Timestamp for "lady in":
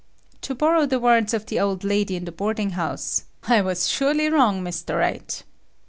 1.83-2.25